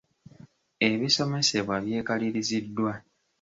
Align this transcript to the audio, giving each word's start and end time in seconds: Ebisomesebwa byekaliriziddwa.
Ebisomesebwa 0.87 1.75
byekaliriziddwa. 1.85 2.91